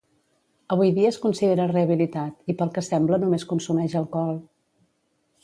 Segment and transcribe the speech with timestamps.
[0.75, 4.43] Avui dia es considera rehabilitat i pel que sembla només consumeix alcohol.